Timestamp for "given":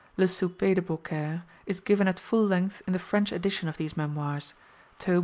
1.79-2.07